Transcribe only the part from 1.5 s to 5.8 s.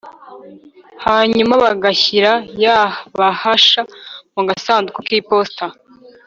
bagashyira ya bahasha mu gasanduku kiposita